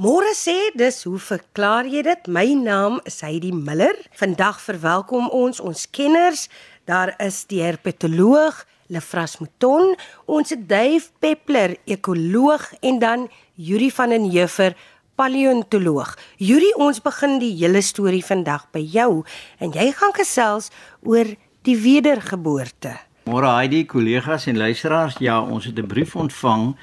[0.00, 2.28] Môre sê dis hoe verklaar jy dit?
[2.32, 3.92] My naam is Heidi Miller.
[4.16, 6.46] Vandag verwelkom ons ons kenners.
[6.88, 9.92] Daar is die herpetoloog Lefras Mouton,
[10.24, 13.26] ons het Dave Peppler, ekoloog en dan
[13.60, 14.72] Yuri van den Heever,
[15.20, 16.16] paleontoloog.
[16.40, 19.26] Yuri, ons begin die hele storie vandag by jou
[19.60, 20.72] en jy gaan gesels
[21.04, 21.34] oor
[21.68, 22.96] die wedergeboorte.
[23.28, 26.76] Môre Heidi, kollegas en luisteraars, ja, ons het 'n brief ontvang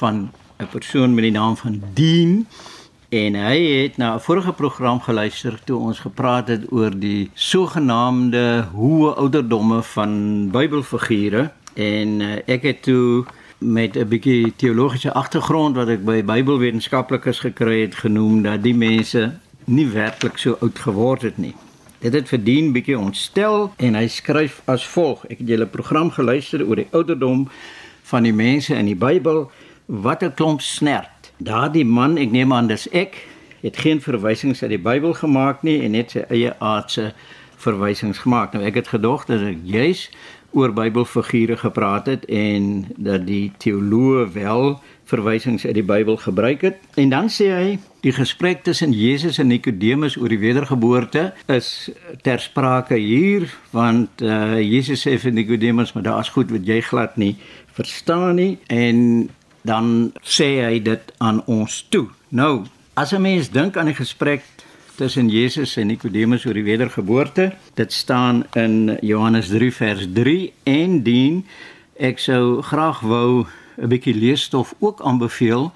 [0.00, 2.46] van 'n persoon met die naam van Dean
[3.08, 8.68] en hy het na 'n vorige program geluister toe ons gepraat het oor die sogenaamde
[8.72, 10.10] hoë ouderdomme van
[10.50, 13.24] Bybelfigure en uh, ek het toe
[13.58, 19.38] met 'n bietjie teologiese agtergrond wat ek by Bybelwetenskaplikes gekry het genoem dat die mense
[19.64, 21.54] nie werklik so oud geword het nie.
[21.98, 26.66] Dit het verdien bietjie ontstel en hy skryf as volg: Ek het julle program geluister
[26.66, 27.48] oor die ouderdom
[28.02, 29.50] van die mense in die Bybel
[29.86, 31.32] wat 'n klomp snert.
[31.36, 33.26] Daardie man, ek neem aan dis ek,
[33.60, 37.12] het geen verwysings uit die Bybel gemaak nie en net sy eie aardse
[37.56, 38.52] verwysings gemaak.
[38.52, 40.10] Nou ek het gedog dat ek juis
[40.56, 46.78] oor Bybelfigure gepraat het en dat die teoloë wel verwysings uit die Bybel gebruik het.
[46.94, 51.90] En dan sê hy die gesprek tussen Jesus en Nikodemus oor die wedergeboorte is
[52.22, 57.16] ter sprake hier want uh, Jesus sê vir Nikodemus maar daar's goed wat jy glad
[57.18, 57.34] nie
[57.76, 59.28] verstaan nie en
[59.66, 62.06] dan sê hy dit aan ons toe.
[62.28, 62.64] Nou,
[62.94, 64.42] as 'n mens dink aan die gesprek
[64.96, 71.02] tussen Jesus en Nikodemus oor die wedergeboorte, dit staan in Johannes 3 vers 3 en
[71.02, 71.44] dien
[71.96, 75.72] ek sou graag wou 'n bietjie leesstof ook aanbeveel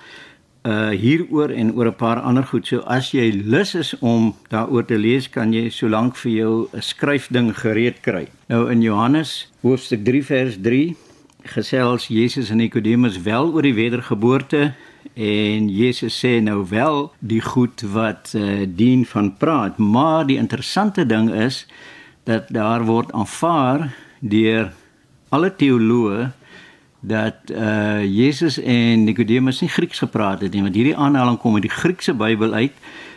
[0.63, 2.67] uh hieroor en oor 'n paar ander goed.
[2.67, 6.83] So as jy lus is om daaroor te lees, kan jy solank vir jou 'n
[6.83, 8.29] skryfding gereed kry.
[8.49, 10.97] Nou in Johannes hoofstuk 3 vers 3
[11.45, 14.73] gesels Jesus en Nikodemus wel oor die wedergeboorte
[15.15, 21.07] en Jesus sê nou wel die goed wat uh, dien van praat maar die interessante
[21.07, 21.67] ding is
[22.29, 23.89] dat daar word aanvaar
[24.21, 24.73] deur
[25.29, 26.31] alle teoloë
[27.01, 31.65] dat uh Jesus en Nikodemus nie Grieks gepraat het nie want hierdie aanhaling kom uit
[31.69, 32.77] die Griekse Bybel uit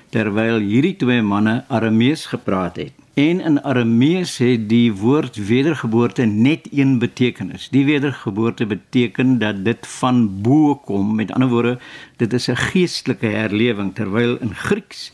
[0.09, 6.67] terwyl hierdie twee manne Aramees gepraat het En in Aramees het die woord wedergeboorte net
[6.71, 7.67] een betekenis.
[7.69, 11.15] Die wedergeboorte beteken dat dit van bo kom.
[11.15, 11.77] Met ander woorde,
[12.17, 15.11] dit is 'n geestelike herlewing terwyl in Grieks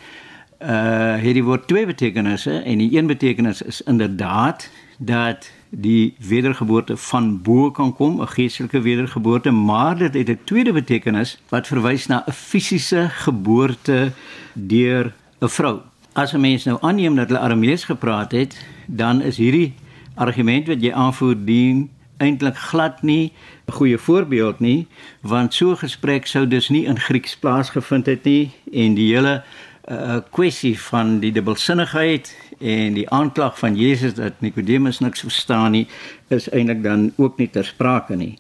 [0.60, 6.98] uh het die woord twee betekenisse en die een betekenis is inderdaad dat die wedergeboorte
[6.98, 12.08] van bo kan kom, 'n geestelike wedergeboorte, maar dit het 'n tweede betekenis wat verwys
[12.08, 14.12] na 'n fisiese geboorte
[14.54, 15.80] deur 'n vrou
[16.14, 19.74] as 'n mens nou aanneem dat hulle Aramees gepraat het, dan is hierdie
[20.16, 23.32] argument wat jy aanvoer dien eintlik glad nie
[23.68, 24.88] 'n goeie voorbeeld nie,
[25.22, 29.44] want so 'n gesprek sou dus nie in Grieks plaasgevind het nie en die hele
[29.90, 35.88] uh kwessie van die dubbelsinnigheid en die aanklag van Jesus dat Nikodemus niks verstaan nie,
[36.28, 38.38] is eintlik dan ook nie ter sprake nie.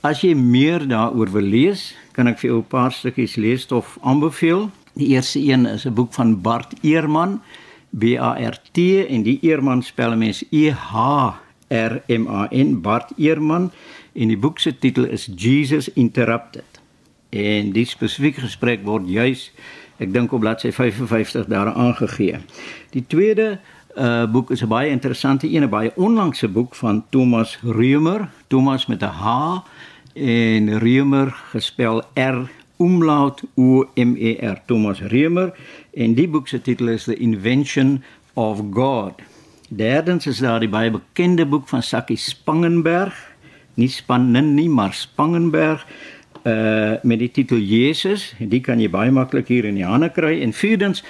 [0.00, 4.70] As jy meer daaroor wil lees, kan ek vir jou 'n paar stukkies leesstof aanbeveel.
[5.00, 7.40] Die eerste een is 'n boek van Bart Eerman,
[7.90, 8.78] B A R T
[9.08, 10.94] en die Eerman spel mens E H
[11.68, 13.70] R M A N Bart Eerman
[14.12, 16.80] en die boek se titel is Jesus Interrupted.
[17.28, 19.52] En die spesifieke gesprek word juis
[19.96, 22.36] ek dink op bladsy 55 daar aangegee.
[22.90, 23.58] Die tweede
[23.96, 28.86] uh boek is 'n baie interessante een, 'n baie onlangse boek van Thomas Reumer, Thomas
[28.86, 29.64] met 'n H
[30.12, 35.52] en Reumer gespel R umlaut U M E R Thomas Riemer
[35.94, 38.00] en die boek se titel is The Invention
[38.34, 39.20] of God.
[39.68, 43.14] Derdens is daar die baie bekende boek van Sakkie Spangenberg,
[43.74, 45.86] nie Spannen nie, maar Spangenberg
[46.44, 50.40] uh met die titel Jesus die kan jy baie maklik hier in die hande kry.
[50.40, 51.04] En vierdens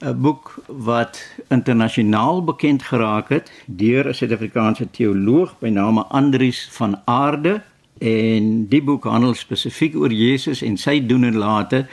[0.00, 7.00] 'n boek wat internasionaal bekend geraak het deur 'n Suid-Afrikaanse teoloog by name Andrius van
[7.04, 7.62] Aarde
[7.98, 11.86] En die boek handel spesifiek oor Jesus en sy doen en late.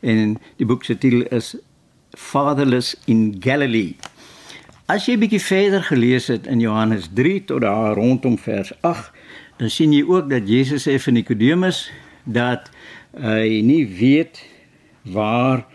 [0.00, 1.54] En die boek se titel is
[2.16, 3.96] Fatherless in Galilee.
[4.88, 9.10] As jy bietjie verder gelees het in Johannes 3 tot daar rondom vers 8,
[9.60, 11.88] dan sien jy ook dat Jesus sê vir Nikodemus
[12.24, 12.70] dat
[13.12, 14.40] hy nie weet
[15.12, 15.66] waar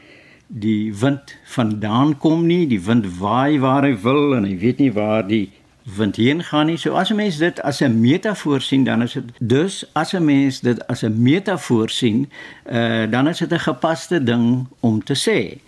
[0.48, 4.92] die wind vandaan kom nie, die wind waai waar hy wil en hy weet nie
[4.94, 5.48] waar die
[5.84, 6.78] wind heen gaan nie.
[6.78, 10.26] So as 'n mens dit as 'n metafoor sien, dan is dit dus as 'n
[10.26, 12.30] mens dit as 'n metafoor sien,
[12.72, 15.60] uh dan is dit 'n gepaste ding om te sê.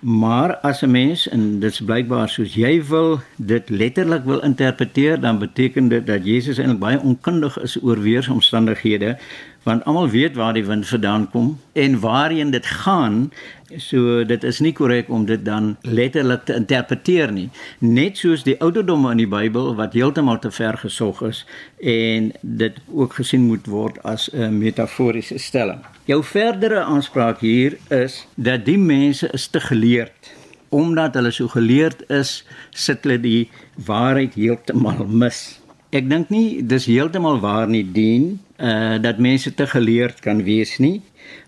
[0.00, 5.38] Maar as 'n mens en dit's blykbaar soos jy wil dit letterlik wil interpreteer, dan
[5.38, 9.18] beteken dit dat Jesus eintlik baie onkundig is oor weeromstandighede
[9.66, 13.32] want almal weet waar die wind vandaan kom en waarheen dit gaan.
[13.76, 17.48] So dit is nie korrek om dit dan letterlik te interpreteer nie.
[17.82, 21.42] Net soos die ouderdomme in die Bybel wat heeltemal te ver gesog is
[21.82, 25.82] en dit ook gesien moet word as 'n metaforiese stelling.
[26.04, 30.34] Jou verdere aanspraak hier is dat die mense is te geleerd
[30.68, 33.50] omdat hulle so geleerd is, sit hulle die
[33.86, 35.60] waarheid heeltemal mis.
[35.90, 40.78] Ek dink nie dis heeltemal waar nie dien uh dat mense te geleerd kan wees
[40.78, 41.02] nie,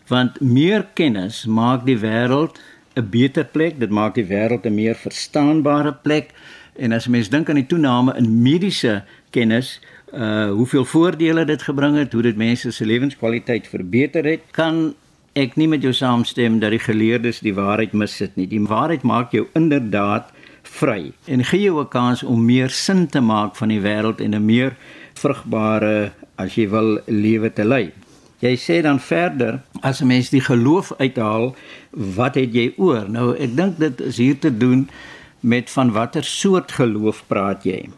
[0.09, 2.59] want meer kennis maak die wêreld
[2.97, 6.31] 'n beter plek, dit maak die wêreld 'n meer verstaanbare plek.
[6.77, 9.81] En as mens dink aan die toename in mediese kennis,
[10.13, 14.95] uh hoeveel voordele dit gebring het, hoe dit mense se lewenskwaliteit verbeter het, kan
[15.33, 18.47] ek nie met jou saamstem dat die geleerdes die waarheid missit nie.
[18.47, 20.33] Die waarheid maak jou inderdaad
[20.69, 24.35] vry en gee jou 'n kans om meer sin te maak van die wêreld en
[24.35, 24.77] 'n meer
[25.15, 27.91] vrugbare, as jy wil, lewe te lei.
[28.39, 31.55] Jy sê dan verder as 'n mens die geloof uithaal,
[31.91, 33.11] wat het jy oor?
[33.11, 34.89] Nou ek dink dit is hier te doen
[35.41, 37.89] met van watter soort geloof praat jy?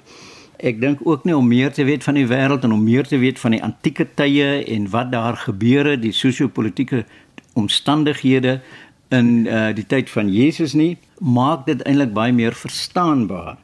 [0.59, 3.19] Ek dink ook nie om meer te weet van die wêreld en om meer te
[3.19, 7.05] weet van die antieke tye en wat daar gebeur het, die sosio-politiese
[7.53, 8.61] omstandighede
[9.09, 13.57] in uh, die tyd van Jesus nie, maak dit eintlik baie meer verstaanbaar.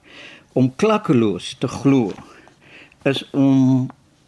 [0.53, 2.13] Om klakkeloos te glo
[3.05, 3.87] is om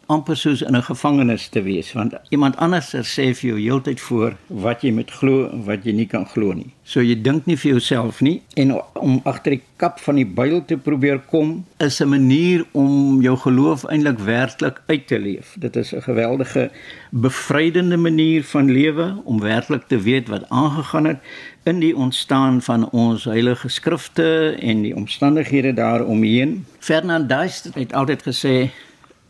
[0.09, 4.35] amper soos in 'n gevangenis te wees want iemand anders sê vir jou heeltyd voor
[4.47, 6.73] wat jy moet glo en wat jy nie kan glo nie.
[6.83, 10.65] So jy dink nie vir jouself nie en om agter die kap van die byl
[10.65, 15.55] te probeer kom is 'n manier om jou geloof eintlik werklik uit te leef.
[15.59, 16.71] Dit is 'n geweldige
[17.11, 21.19] bevrydende manier van lewe om werklik te weet wat aangegaan het
[21.63, 26.65] in die ontstaan van ons heilige skrifte en die omstandighede daaromheen.
[26.79, 28.69] Fernand Duist het altyd gesê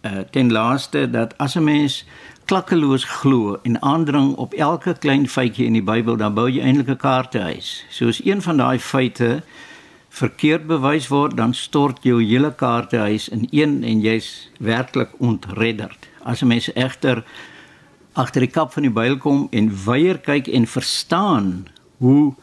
[0.02, 2.06] uh, ten laaste dat as 'n mens
[2.46, 6.90] klakkeloos glo en aandring op elke klein feitjie in die Bybel, dan bou jy eintlik
[6.90, 7.86] 'n kaartehuis.
[7.90, 9.44] Soos een van daai feite
[10.10, 16.08] verkeerd bewys word, dan stort jou hele kaartehuis in een en jy's werklik ontredderd.
[16.24, 17.24] As 'n mens egter
[18.14, 21.68] agter die kap van die Bybel kom en weier kyk en verstaan
[21.98, 22.34] hoe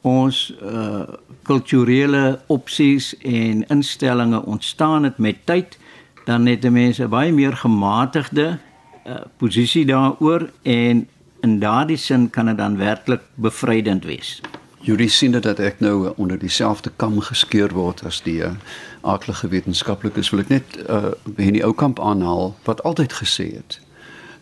[0.00, 1.04] ons uh
[1.42, 5.78] kulturele opsies en instellings ontstaan het met tyd
[6.24, 8.58] dan het mense baie meer gematigde
[9.06, 11.08] uh, posisie daaroor en
[11.40, 14.40] in daardie sin kan dit dan werklik bevrydend wees.
[14.80, 18.54] Jury sien dat ek nou onder dieselfde kam geskeur word as die uh,
[19.00, 23.80] aardige wetenskaplikes wil ek net uh, in die ou kamp aanhaal wat altyd gesê het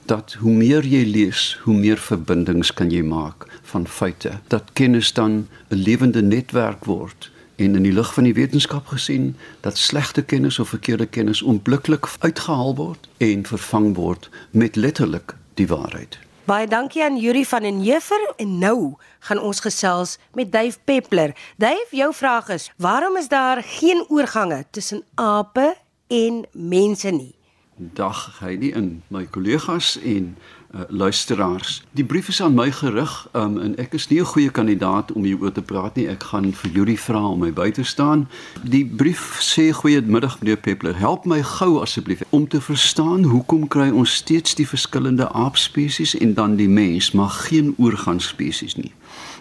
[0.08, 4.38] dat hoe meer jy lees, hoe meer verbindings kan jy maak van feite.
[4.48, 9.32] Dat kennis dan 'n lewende netwerk word en in die lig van die wetenskap gesien
[9.60, 15.66] dat slegte kennis of verkeerde kennis onmiddellik uitgehaal word en vervang word met letterlik die
[15.66, 16.18] waarheid.
[16.46, 18.94] Baie dankie aan Yuri van den Heever en nou
[19.26, 21.34] gaan ons gesels met Dave Peppler.
[21.56, 25.74] Dave, jou vraag is: Waarom is daar geen oorgange tussen ape
[26.06, 27.34] en mense nie?
[27.76, 30.36] Dag, hy nie in my kollegas en
[30.74, 31.82] uh, luisteraars.
[31.90, 35.24] Die brief is aan my gerig um, en ek is nie 'n goeie kandidaat om
[35.24, 36.08] hieroor te praat nie.
[36.08, 38.28] Ek gaan vir Juri vra om my by te staan.
[38.62, 40.98] Die brief sê goeiemiddag meneer Peppler.
[40.98, 46.34] Help my gou asseblief om te verstaan hoekom kry ons steeds die verskillende aapspesies en
[46.34, 48.92] dan die mens, maar geen oorgangsspesies nie.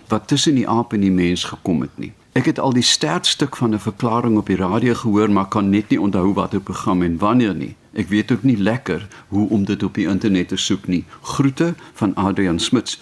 [0.08, 2.14] Wat tussen die aap en die mens gekom het nie.
[2.38, 5.90] Ek het al die sterkstuk van 'n verklaring op die radio gehoor, maar kan net
[5.90, 7.76] nie onthou watter program en wanneer nie.
[7.98, 11.04] Ek weet ook nie lekker hoe om dit op die internet te soek nie.
[11.22, 13.00] Groete van Adrian Smits.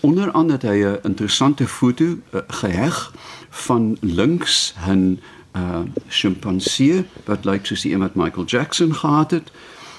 [0.00, 3.12] Onder andere het hy 'n interessante foto uh, geheg
[3.50, 5.20] van links 'n
[5.56, 9.50] uh sjimpansee wat lyk soos die een wat Michael Jackson gehad het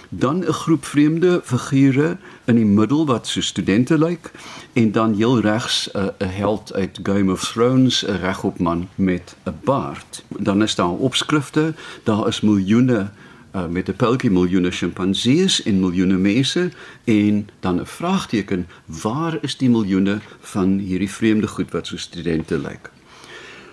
[0.10, 4.32] dan 'n groep vreemde figure in die middel wat so studente lyk
[4.74, 9.36] en dan heel regs 'n uh, held uit Game of Thrones, 'n regop man met
[9.44, 10.24] 'n baard.
[10.28, 13.10] Dan is daar opskrifte, daar is miljoene
[13.56, 16.72] uh, met 'n pelkie miljoene sjimpansees en miljoene mense
[17.04, 22.58] en dan 'n vraagteken, waar is die miljoene van hierdie vreemde goed wat so studente
[22.58, 22.90] lyk?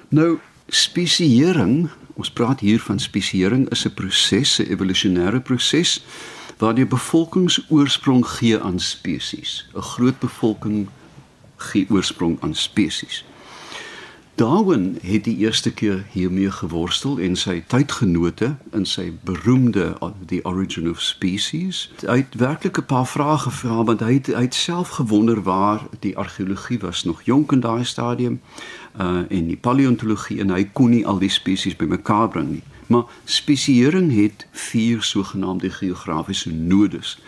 [0.09, 6.03] Nou spesiering Ons praat hier van spesiering is 'n proses, 'n evolusionêre proses
[6.59, 9.69] waar die bevolkingsoorsprong gee aan spesies.
[9.75, 10.89] 'n Groot bevolking
[11.57, 13.25] gee oorsprong aan spesies.
[14.35, 19.97] Darwin het die eerste keer hiermee geworstel en sy tydgenote in sy beroemde
[20.27, 21.91] The Origin of Species.
[22.01, 25.87] Hy het werklik 'n paar vrae gevra want hy het, hy het self gewonder waar
[26.01, 28.41] die argeologie was nog jonk in daai stadium
[28.99, 32.63] uh en die paleontologie en hy kon nie al die spesies bymekaar bring nie.
[32.87, 37.19] Maar spesiering het vier sogenaamde geografiese nodes.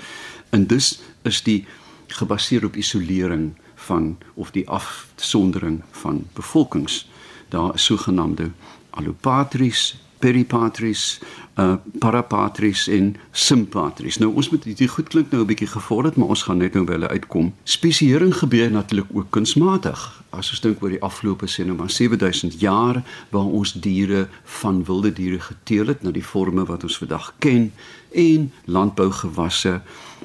[0.51, 1.67] En dus is die
[2.07, 3.53] gebaseer op isolering
[3.87, 7.09] van of die afsondering van bevolkings.
[7.49, 8.51] Daar is sogenaamde
[8.91, 11.21] allopatries, peripatries,
[11.59, 14.19] uh parapatries en sympatries.
[14.19, 16.85] Nou ons moet dit goed klink nou 'n bietjie gevorderd, maar ons gaan net nou
[16.85, 17.55] by hulle uitkom.
[17.65, 20.23] Spesiering gebeur natuurlik ook kunsmatig.
[20.31, 24.85] As ons dink oor die afgelope sê nou maar 7000 jaar waar ons diere van
[24.85, 27.73] wilde diere geteel het na die forme wat ons vandag ken
[28.13, 29.81] en landbougewasse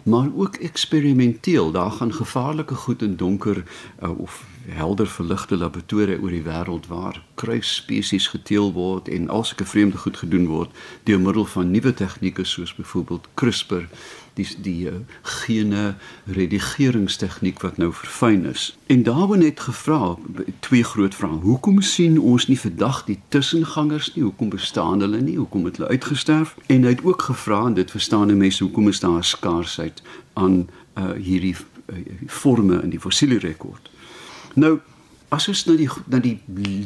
[0.08, 1.72] maar ook eksperimenteel.
[1.72, 3.64] Daar gaan gevaarlike goed in donker
[4.04, 9.98] uh, of helder verligte laboratorieë oor die wêreld waar kruisspesies geteel word en alsulke vreemde
[9.98, 10.72] goed gedoen word
[11.08, 13.88] deur middel van nuwe tegnieke soos byvoorbeeld CRISPR
[14.38, 18.70] die die uh, gene redigeringstegniek wat nou verfyn is.
[18.88, 20.15] En daarbo net gevra
[20.60, 21.41] twee groot vrae.
[21.44, 24.24] Hoekom sien ons nie vandag die tussengangers nie?
[24.24, 25.38] Hoekom bestaan hulle nie?
[25.38, 26.56] Hoekom het hulle uitgesterf?
[26.67, 30.01] En hy het ook gevra en dit verstaan mense hoekom is daar 'n skaarsheid
[30.34, 31.96] aan uh, hierdie uh,
[32.27, 33.89] forme in die fossiele rekord.
[34.53, 34.79] Nou
[35.29, 36.38] as ons na die na die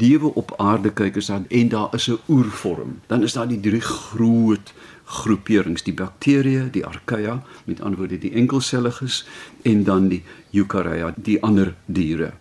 [0.02, 3.60] lewe op aarde kyk is dan en daar is 'n oervorm, dan is daar die
[3.60, 4.74] drie groot
[5.12, 9.24] groeperings, die bakterieë, die archaea, met ander woorde die enkelselliges
[9.68, 10.22] en dan die
[10.56, 12.32] eukarya, die ander diere.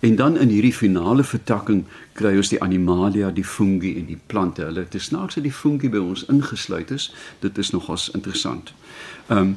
[0.00, 1.84] En dan in hierdie finale vertakking
[2.16, 4.64] kry ons die animalia, die fungi en die plante.
[4.68, 7.08] Hulle het snaaks dat die fungi by ons ingesluit is.
[7.40, 8.74] Dit is nogals interessant.
[9.28, 9.56] Ehm um,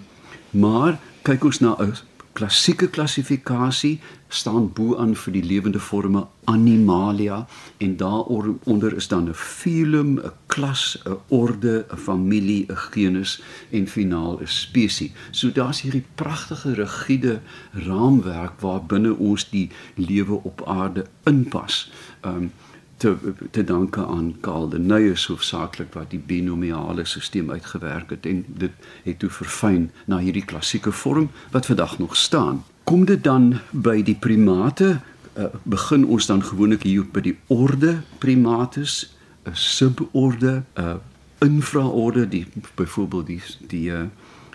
[0.49, 1.93] maar kyk ons na 'n
[2.39, 3.99] klassieke klassifikasie
[4.31, 7.41] staan bo aan vir die lewende forme animalia
[7.83, 13.41] en daaronder is dan 'n filum, 'n klas, 'n orde, 'n familie, 'n genus
[13.71, 15.11] en finaal 'n spesies.
[15.31, 17.41] So daar's hierdie pragtige rigiede
[17.73, 21.91] raamwerk waarbinne ons die lewe op aarde inpas.
[22.21, 22.51] Um
[22.99, 23.15] te
[23.51, 28.71] te danke aan Karl de Nuyers hoofsaaklik wat die binomiale stelsel uitgewerk het en dit
[29.03, 32.63] het toe verfyn na hierdie klassieke vorm wat vandag nog staan.
[32.83, 34.99] Kom dit dan by die primate
[35.37, 39.15] uh, begin ons dan gewoonlik hier by die orde primates,
[39.45, 40.95] 'n suborde, 'n uh,
[41.39, 44.03] infraorde die byvoorbeeld die die uh,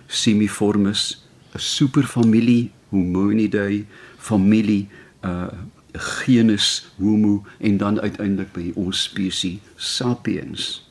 [0.07, 1.25] semiformes,
[1.55, 3.85] 'n superfamilie Hominidae,
[4.19, 4.89] familie
[5.25, 5.49] uh
[5.95, 10.83] genus Homo en dan uiteindelik by ons spesies Sapiens.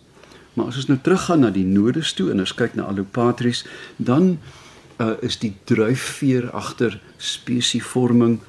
[0.53, 3.65] Maar as ons nou teruggaan na die nodes toe en ons kyk na Allopatris,
[3.97, 4.37] dan
[5.01, 8.39] uh, is die dryfveer agter spesievorming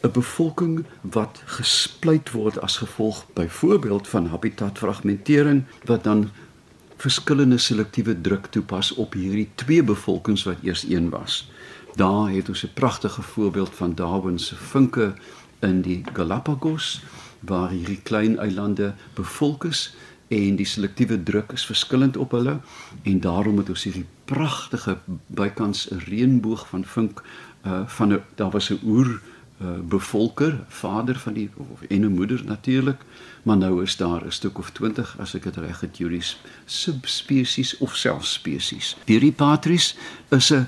[0.00, 6.30] 'n bevolking wat gesplyt word as gevolg byvoorbeeld van habitatfragmentering wat dan
[6.96, 11.50] verskillende selektiewe druk toepas op hierdie twee bevolkings wat eers een was.
[11.94, 15.14] Daar het ons 'n pragtige voorbeeld van Darwin se vinke
[15.60, 17.02] in die Galapagos
[17.40, 19.94] waar hierdie klein eilande bevolk is
[20.30, 22.60] en die selektiewe druk is verskillend op hulle
[23.02, 27.22] en daarom het ons hierdie pragtige bykans 'n reënboog van vink
[27.66, 29.20] uh van 'n daar was 'n oer
[29.62, 33.00] uh bevolker, vader van die of en 'n moeder natuurlik,
[33.42, 37.76] maar nou is daar 'n stuk of 20 as ek dit reg het, juries subspesies
[37.76, 38.96] of selfs spesies.
[39.04, 39.96] Die Ripatris
[40.28, 40.66] is 'n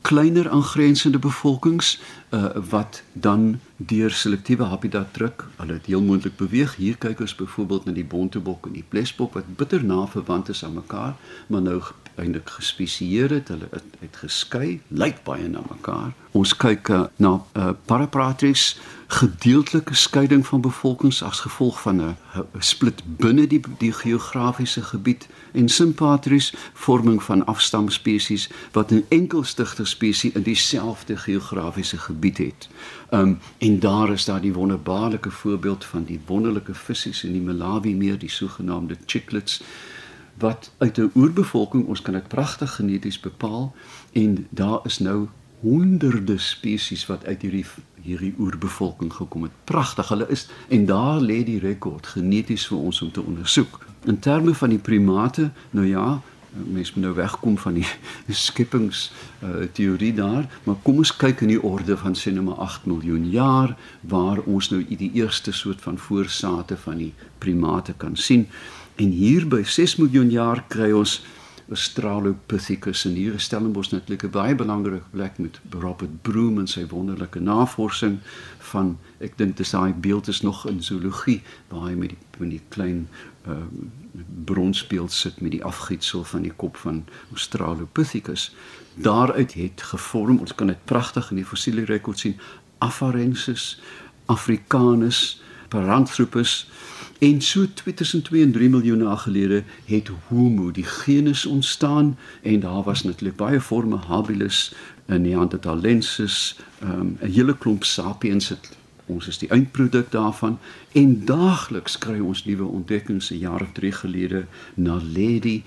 [0.00, 2.00] kleiner aangrensende bevolkings
[2.34, 6.76] uh, wat dan deur selektiewe habitat druk, hulle het heel moontlik beweeg.
[6.76, 10.64] Hier kyk ons byvoorbeeld na die bontebok en die blesbok wat bitter na verwant is
[10.64, 11.14] aan mekaar,
[11.46, 11.80] maar nou
[12.14, 16.12] eintlik gespesieer het, hulle het, het geskei, lyk baie na mekaar.
[16.34, 18.74] Ons kyk uh, na uh, Parapatris
[19.14, 22.16] gedeeltelike skeiding van bevolkings as gevolg van 'n
[22.58, 30.32] split binne die die geografiese gebied en Sympatris vorming van afstamspesies wat 'n enkelstigter spesies
[30.32, 32.68] in dieselfde geografiese gebied het.
[33.10, 37.94] Um en daar is daar die wonderbaarlike voorbeeld van die wonderlike visse in die Malawi
[37.94, 39.62] meer, die sogenaamde chicklets
[40.38, 43.74] wat uit 'n oerbevolking ons kan dit pragtig geneties bepaal
[44.12, 45.28] en daar is nou
[45.60, 47.66] honderde spesies wat uit hierdie
[48.04, 49.52] hierdie oerbevolking gekom het.
[49.64, 50.08] Pragtig.
[50.08, 53.80] Hulle is en daar lê die rekord geneties vir ons om te ondersoek.
[54.04, 56.20] In terme van die primate, nou ja,
[56.54, 57.86] mens moet nou wegkom van die
[58.46, 62.62] skepings uh, teorie daar, maar kom ons kyk in die orde van sê nou maar
[62.64, 68.16] 8 miljoen jaar waar ons nou die eerste soort van voorsate van die primate kan
[68.16, 68.46] sien.
[68.96, 71.22] En hier by 6 miljoen jaar kry ons
[71.68, 73.40] Australopithecus en hier.
[73.40, 78.18] Stel ons natuurlik 'n baie belangrike plek met Robert Broom en sy wonderlike navorsing
[78.58, 82.50] van ek dink dis daai beeld is nog in zoologie waar hy met die met
[82.50, 83.08] die klein
[83.48, 83.56] uh,
[84.44, 88.54] bronsbeeld sit met die afgietsel van die kop van Australopithecus.
[88.94, 92.38] Daaruit het gevorm ons kan dit pragtig in die fossiele rekord sien
[92.78, 93.80] Afarensis
[94.26, 96.70] Africanus Paranthropus
[97.18, 102.60] En so tussen 2 en 3 miljoen jaar gelede het Homo, die genus ontstaan en
[102.60, 104.74] daar was natuurlik baie forme habilis,
[105.06, 110.58] Neanderthalensis, um, 'n hele klomp sapiens het ons is die eindproduk daarvan
[110.92, 113.30] en daagliks kry ons nuwe ontdekkings.
[113.30, 115.62] 'n Jaar of 3 gelede na Lady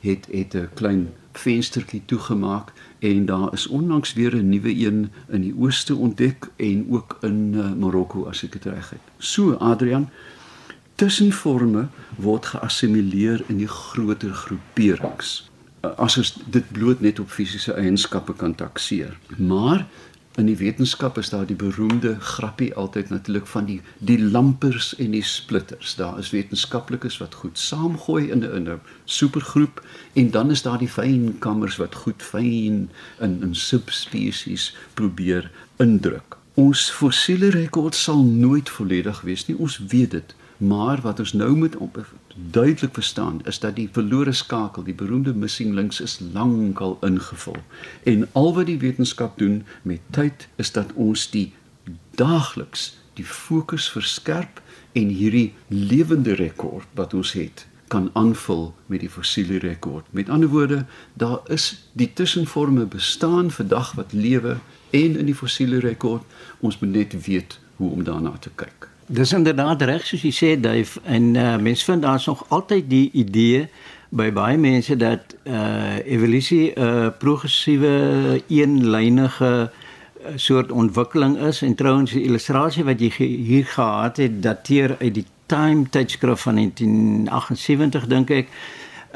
[0.00, 5.40] het het 'n klein venstertjie toegemaak en daar is onlangs weer 'n nuwe een in
[5.40, 9.00] die ooste ontdek en ook in uh, Marokko as ek dit reg het.
[9.18, 10.08] So Adrian,
[11.00, 15.50] tussenforme word geassimileer in die groter groeperings.
[15.96, 19.14] As ons dit bloot net op fisiese eienskappe kan takseer.
[19.36, 19.84] Maar
[20.36, 25.14] in die wetenskap is daar die beroemde grappie altyd natuurlik van die die lampers en
[25.16, 25.94] die splitters.
[25.96, 30.78] Daar is wetenskaplikes wat goed saamgooi in 'n in 'n supergroep en dan is daar
[30.78, 36.36] die fyn kammers wat goed fyn in in subspesies probeer indruk.
[36.54, 39.58] Ons fossiele rekord sal nooit volledig wees nie.
[39.58, 40.34] Ons weet dit.
[40.56, 41.76] Maar wat ons nou moet
[42.50, 47.56] duidelik verstaan is dat die verlore skakel, die beroemde missing links is lankal ingevul.
[48.02, 51.52] En al wat die wetenskap doen met tyd is dat ons die
[52.14, 54.60] daagliks die fokus verskerp
[54.92, 60.06] en hierdie lewende rekord wat ons het kan aanvul met die fossiele rekord.
[60.10, 60.84] Met ander woorde,
[61.14, 64.56] daar is die tussenforme bestaan vandag wat lewe
[64.90, 66.24] en in die fossiele rekord.
[66.60, 68.95] Ons moet net weet hoe om daarna te kyk.
[69.06, 73.10] Dis inderdaad reg soos jy sê Duif en uh, mense vind daar's nog altyd die
[73.14, 73.68] idee
[74.10, 81.62] by baie mense dat uh evolusie 'n uh, progressiewe eenlynige uh, soort ontwikkeling is.
[81.62, 86.54] En trouens die illustrasie wat jy hier gehad het dateer uit die Time tydskrif van
[86.54, 88.48] 1978 dink ek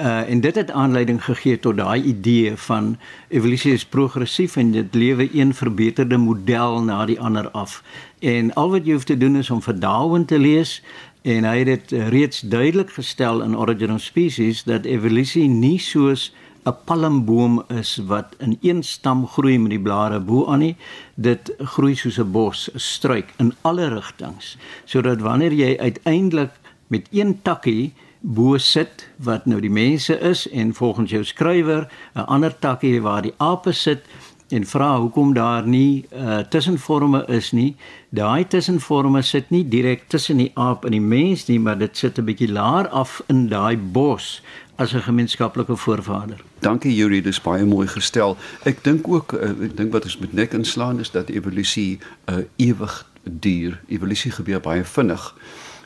[0.01, 2.97] Uh, en dit het aanleiding gegee tot daai idee van
[3.29, 7.83] evolusie is progressief en dit lewe een verbeterde model na die ander af.
[8.19, 10.79] En al wat jy hoef te doen is om vir Darwin te lees
[11.23, 16.31] en hy het dit reeds duidelik gestel in Origin of Species dat evolusie nie soos
[16.65, 20.77] 'n palmboom is wat in een stam groei met die blare bo aan nie,
[21.15, 26.51] dit groei soos 'n bos, 'n struik in alle rigtings, sodat wanneer jy uiteindelik
[26.87, 32.27] met een takkie bo sit wat nou die mense is en volgens jou skrywer 'n
[32.27, 34.05] ander takkie waar die ape sit
[34.51, 37.77] en vra hoekom daar nie uh, tussenforme is nie.
[38.09, 42.19] Daai tussenforme sit nie direk tussen die aap en die mens nie, maar dit sit
[42.19, 44.43] 'n bietjie laer af in daai bos
[44.77, 46.43] as 'n gemeenskaplike voorvader.
[46.59, 48.37] Dankie Yuri, dis baie mooi gestel.
[48.65, 52.35] Ek dink ook uh, ek dink wat ons met nek inslaan is dat evolusie 'n
[52.35, 53.81] uh, ewig duur.
[53.89, 55.35] Evolusie gebeur baie vinnig.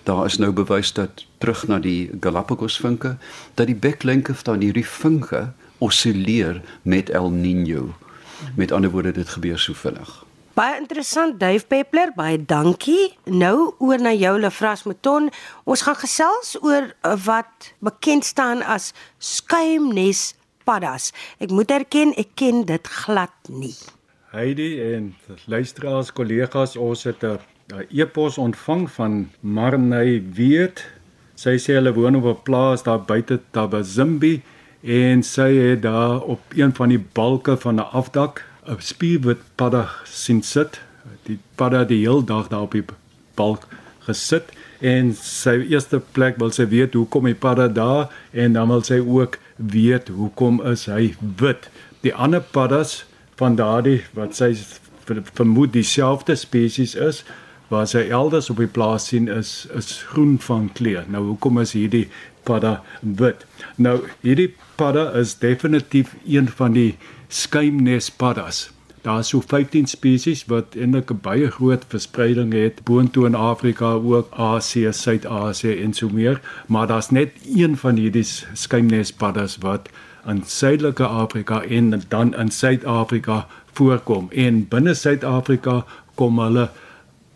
[0.05, 3.17] Daar is nou bewys dat terug na die Galapagos vinke
[3.55, 7.95] dat die beklenke van hierdie vinke osilleer met El Niño.
[8.57, 10.25] Met ander woorde dit gebeur so vinnig.
[10.55, 13.17] Baie interessant Dave Peppler, baie dankie.
[13.25, 15.31] Nou oor na jou Lefras Mouton.
[15.65, 20.35] Ons gaan gesels oor eh, wat bekend staan as skuimnes
[20.69, 21.11] paddas.
[21.41, 23.75] Ek moet erken ek ken dit glad nie.
[24.35, 25.15] Heidi en
[25.49, 27.41] luisteraars kollegas, ons het 'n
[27.73, 30.85] 'n e-pos ontvang van Marney Weet.
[31.35, 34.43] Sy sê hulle woon op 'n plaas daar buite Tabazimbi
[34.81, 39.89] en sy het daar op een van die balke van 'n afdak 'n spierwit padda
[40.05, 40.81] sien sit.
[41.23, 42.85] Die padda die hele dag daar op die
[43.35, 43.67] balk
[43.99, 48.83] gesit en sy eerste plek wil sy weet hoekom die padda daar en dan wil
[48.83, 51.71] sy ook weet hoekom is hy wit.
[52.01, 53.05] Die ander paddas
[53.37, 54.57] van daardie wat sy
[55.35, 57.25] vermoed dieselfde spesies is,
[57.69, 61.05] waar sy elders op die plaas sien is is groen van kleur.
[61.09, 62.09] Nou hoekom is hierdie
[62.45, 63.47] padda wit?
[63.77, 66.95] Nou hierdie padda is definitief een van die
[67.29, 68.69] skuimnes paddas.
[69.05, 73.93] Daar is so 15 spesies wat eintlik 'n baie groot verspreiding het boontoe in Afrika,
[73.93, 79.89] ook Asië, Suid-Asië en so meer, maar daar's net een van hierdie skuimnes paddas wat
[80.27, 84.29] in Suidelike Afrika en dan in Suid-Afrika voorkom.
[84.31, 86.71] En binne Suid-Afrika kom hulle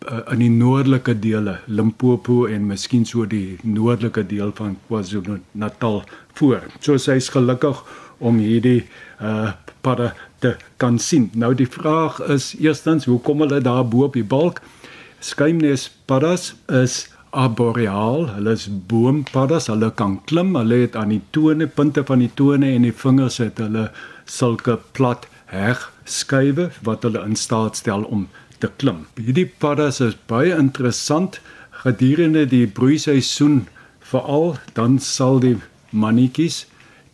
[0.07, 6.03] uh, in die noordelike dele, Limpopo en miskien so die noordelike deel van KwaZulu-Natal
[6.39, 6.67] voor.
[6.79, 7.83] So sy is gelukkig
[8.19, 8.83] om hierdie
[9.19, 10.09] uh padda
[10.43, 11.29] te kan sien.
[11.39, 14.59] Nou die vraag is eerstens, hoe kom hulle daar bo op die balk?
[15.23, 21.67] Skuimnes paddas is arboreal, hulle is boompaddas, hulle kan klim, hulle het aan die tone,
[21.67, 23.87] punte van die tone en die vingers het hulle
[24.27, 28.27] sulke plat heg skuwe wat hulle in staat stel om
[28.59, 29.05] te klim.
[29.19, 31.39] Hierdie paddas is baie interessant
[31.83, 33.63] gedurende die broeiseisoen
[34.11, 35.55] veral dan sal die
[35.91, 36.65] mannetjies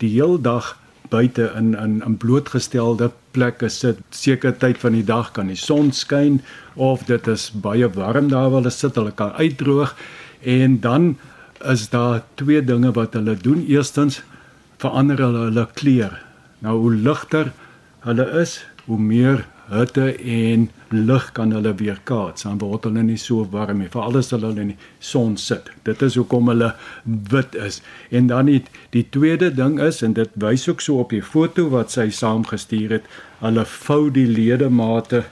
[0.02, 0.74] die heel dag
[1.10, 3.98] buite in in 'n blootgestelde plekke sit.
[4.10, 6.42] Sekere tyd van die dag kan die son skyn
[6.76, 9.96] of dit is baie warm daar waar hulle sit, hulle kan uitdroog
[10.44, 11.18] en dan
[11.66, 13.66] is daar twee dinge wat hulle doen.
[13.68, 14.22] Eerstens
[14.78, 16.22] verander hulle hulle kleur.
[16.60, 17.52] Nou hoe ligter
[18.00, 22.46] hulle is, hoe meer hitte en lig kan hulle weerkaats.
[22.46, 25.72] Dan word hulle nie so warm nie, veral as hulle in die son sit.
[25.88, 26.74] Dit is hoekom hulle
[27.32, 27.82] wit is.
[28.10, 28.62] En dan die,
[28.96, 33.00] die tweede ding is en dit wys ook so op die foto wat sy saamgestuur
[33.00, 33.10] het,
[33.42, 35.26] hulle vou die ledemate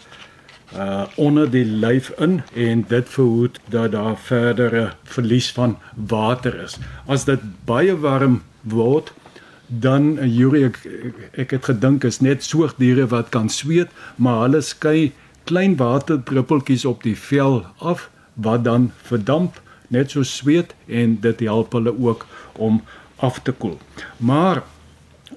[0.74, 6.80] uh onder die lyf in en dit verhoed dat daar verdere verlies van water is.
[7.06, 9.12] As dit baie warm word,
[9.67, 10.80] dan Yuri ek,
[11.39, 15.12] ek het gedink is net soogdiere wat kan sweet, maar hulle skei
[15.49, 19.60] klein waterdruppeltjies op die vel af wat dan verdamp
[19.93, 22.26] net so sweet en dit help hulle ook
[22.58, 22.82] om
[23.23, 23.78] af te koel.
[24.17, 24.63] Maar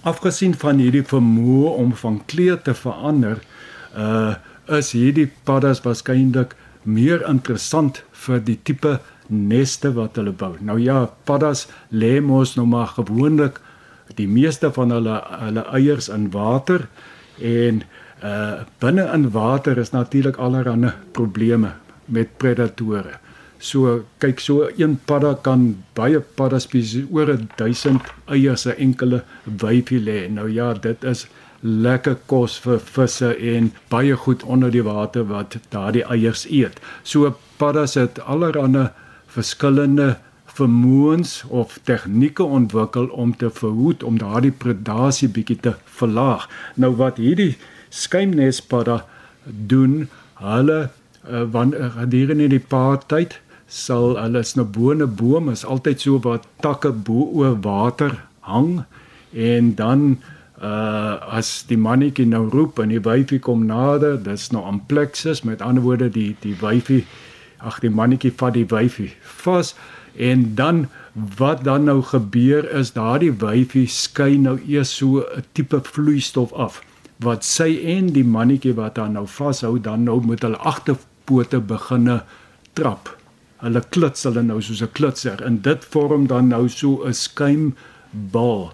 [0.03, 3.43] afgesien van hierdie vermoë om van kleur te verander,
[3.97, 4.35] uh
[4.67, 8.97] is hierdie paddas waarskynlik meer interessant vir die tipe
[9.31, 10.57] neste wat hulle bou.
[10.59, 13.61] Nou ja, paddas lê mos nou maar gewoonlik
[14.17, 16.89] die meeste van hulle hulle eiers in water
[17.43, 17.83] en
[18.25, 21.73] uh binne in water is natuurlik allerlei probleme
[22.07, 23.19] met predatore.
[23.59, 30.01] So kyk so een padda kan baie padda spesies oor 1000 eiers 'n enkele wyfie
[30.01, 30.29] lê.
[30.29, 31.27] Nou ja, dit is
[31.63, 36.81] lekker kos vir visse en baie goed onder die water wat daardie eiers eet.
[37.03, 38.91] So paddas het allerlei
[39.27, 40.17] verskillende
[40.57, 46.49] vermoëns of tegnieke ontwikkel om te verhoed om daardie predasie bietjie te verlaag.
[46.75, 47.57] Nou wat hierdie
[47.91, 49.03] skuimnespadda
[49.45, 50.07] doen,
[50.41, 56.01] hulle uh, wanneer gedurende die paartyd sal hulle is 'n nou bone boom is altyd
[56.01, 58.85] so wat takke bo oor water hang
[59.33, 60.19] en dan
[60.63, 65.61] uh as die mannetjie nou roep en die wyfie kom nader, dis nou amplexus, met
[65.61, 67.05] ander woorde die die wyfie
[67.59, 69.75] ag die mannetjie vat die wyfie vas
[70.17, 70.87] En dan
[71.37, 76.83] wat dan nou gebeur is daardie wyfie skei nou eers so 'n tipe vloeistof af
[77.17, 82.23] wat sy en die mannetjie wat haar nou vashou dan nou met hulle agterpote beginne
[82.73, 83.09] trap.
[83.65, 88.73] Hulle klits hulle nou soos 'n klitser en dit vorm dan nou so 'n skuimbal.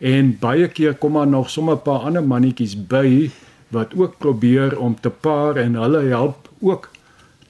[0.00, 3.30] En baie keer kom maar nog sommer 'n paar ander mannetjies by
[3.68, 6.90] wat ook probeer om te paar en hulle help ook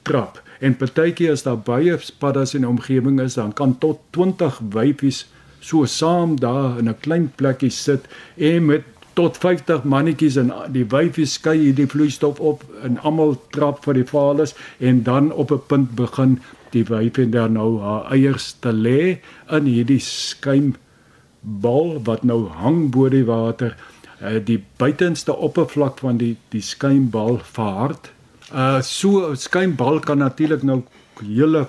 [0.02, 0.42] trap.
[0.58, 5.26] En partykeer as daar baie paddas in die omgewing is, dan kan tot 20 wyfies
[5.60, 8.82] so saam daar in 'n klein plekkie sit en met
[9.18, 14.06] tot 50 mannetjies en die wyfies skei hierdie vloeistof op en almal trap vir die
[14.06, 16.38] valles en dan op 'n punt begin
[16.70, 19.18] die wyfie dan nou haar eiers te lê
[19.50, 23.76] in hierdie skuimbal wat nou hang bo die water.
[24.22, 28.12] Uh, die buitenste oppervlak van die die skuimbal verhard
[28.54, 30.82] Uh so skynbal kan natuurlik nou
[31.20, 31.66] hele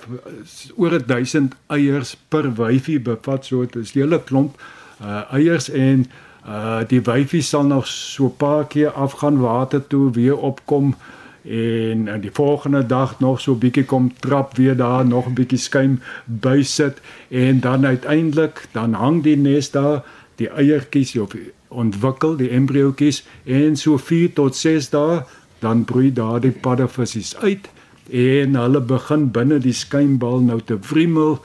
[0.76, 3.44] oor 1000 eiers per wyfie bevat.
[3.44, 4.60] So dit is 'n hele klomp
[5.02, 6.06] uh eiers en
[6.46, 10.94] uh die wyfie sal nog so 'n paar keer afgaan water toe weer opkom
[11.42, 15.34] en uh, die volgende dag nog so 'n bietjie kom trap weer daar nog 'n
[15.34, 21.34] bietjie skyn bysit en dan uiteindelik dan hang die nes daar die eiertjies of
[21.68, 25.22] ontwikkel die embriootjies en so 4 tot 6 dae
[25.60, 27.68] dan broei daardie paddavissies uit
[28.10, 31.38] en hulle begin binne die skynbal nou te wrimmel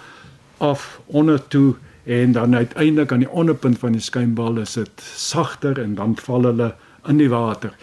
[0.57, 1.75] af onder toe
[2.05, 6.49] en dan uiteindelik aan die onderpunt van die skynbal is dit sagter en dan val
[6.49, 6.73] hulle
[7.09, 7.73] in die water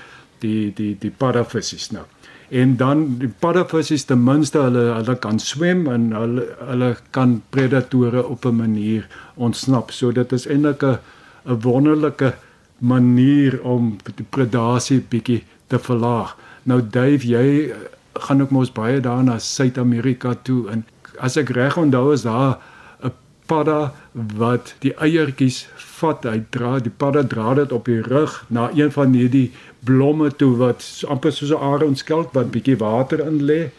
[0.42, 2.04] die die die paddavissies nou.
[2.52, 8.26] En dan die paddavissies ten minste hulle hulle kan swem en hulle hulle kan predatore
[8.26, 9.90] op 'n manier ontsnap.
[9.90, 10.98] So dit is eintlik 'n
[11.46, 12.34] 'n wonderlike
[12.78, 16.36] manier om die predasie bietjie te verlaag.
[16.68, 17.80] Nou Dave, jy eh,
[18.26, 20.84] gaan ook mos baie daar na Suid-Amerika toe en
[21.18, 22.58] as ek reg onthou is daar
[23.02, 23.12] 'n
[23.46, 26.24] padda wat die eiertjies vat.
[26.24, 29.50] Hy dra die padda dra dit op die rug na een van hierdie
[29.84, 33.70] blomme toe wat amper soos 'n aronskelk wat bietjie water in lê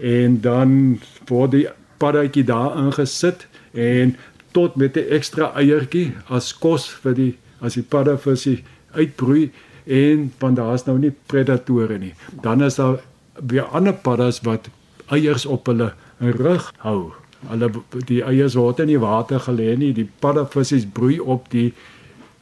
[0.00, 1.68] en dan word die
[1.98, 4.16] paddaatjie daar ingesit en
[4.52, 9.50] tot met 'n ekstra eiertjie as kos vir die as die paddavisie uitbroei
[9.84, 12.14] en want daar's nou nie predatore nie.
[12.42, 13.00] Dan is daar
[13.46, 14.68] weer ander paddas wat
[15.12, 17.12] eiers op hulle rug hou.
[17.48, 17.70] Hulle
[18.08, 19.92] die eiers word in die water gelê nie.
[19.92, 21.72] Die paddavisse broei op die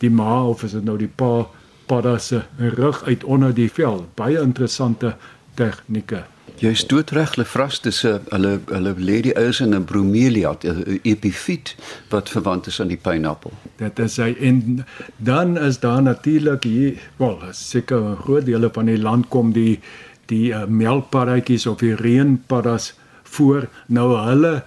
[0.03, 1.47] die ma of is dit nou die pa
[1.87, 4.07] padda se rug uit onder die vel.
[4.15, 5.15] Baie interessante
[5.55, 6.25] tegnieke.
[6.63, 11.01] Jy is doodreg, Lefras, dis 'n hulle hulle lê die eiers in 'n bromelia, 'n
[11.03, 11.75] epifiet
[12.11, 13.53] wat verwant is aan die pineappel.
[13.77, 14.85] Dit is hy en
[15.17, 19.81] dan is daar natuurlik hier, wel, seker groot dele van die land kom die
[20.27, 23.69] die uh, melkpaddatjies of die reënpaddas voor.
[23.87, 24.63] Nou hulle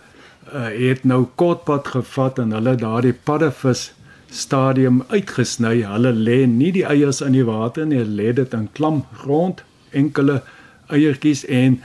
[0.53, 3.93] uh, het nou kortpad gevat en hulle daardie paddevis
[4.29, 5.81] stadium uitgesny.
[5.81, 9.63] Hulle lê nie die eiers in die water nie, hulle lê dit in klam grond,
[9.91, 10.41] enkele
[10.87, 11.79] eiertjies en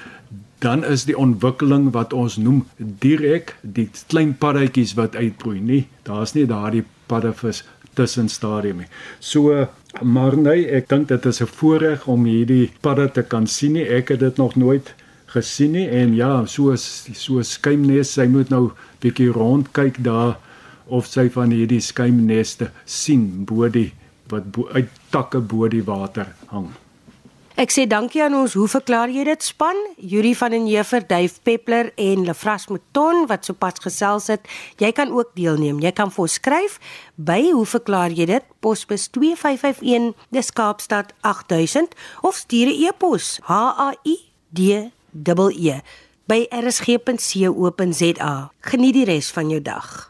[0.60, 5.86] dan is die ontwikkeling wat ons noem direk die klein paddetjies wat uitbroei nie.
[6.04, 8.90] Daar's nie daardie paddevis tussen stadium nie.
[9.18, 9.68] So
[10.02, 13.88] maar nee, ek dink dit is 'n voorreg om hierdie padde te kan sien nie.
[13.88, 14.94] Ek het dit nog nooit
[15.26, 20.36] gesien nie en ja, so so skuimnes, sy moet nou bietjie rond kyk daar
[20.86, 23.92] of sy van hierdie skuimneste sien bo die
[24.30, 26.70] wat bo, uit takke bo die water hang.
[27.60, 28.54] Ek sê dankie aan ons.
[28.56, 29.76] Hoe verklaar jy dit span?
[30.00, 34.48] Yuri van den Heever, Dave Peppler en Lefras Mouton wat sopas gesels het.
[34.80, 35.76] Jy kan ook deelneem.
[35.84, 36.78] Jy kan vir ons skryf
[37.20, 38.46] by Hoe verklaar jy dit?
[38.64, 41.92] Posbus 2551, Dis Kaapstad 8000
[42.24, 44.16] of stuur 'n e-pos H A I
[44.48, 45.80] D E E
[46.24, 48.50] by rsg.co.za.
[48.60, 50.09] Geniet die res van jou dag.